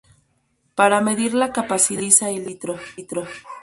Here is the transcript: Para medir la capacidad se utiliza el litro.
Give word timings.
Para 0.73 0.99
medir 0.99 1.35
la 1.35 1.53
capacidad 1.53 1.91
se 1.99 2.23
utiliza 2.25 2.29
el 2.31 2.43
litro. 2.47 3.25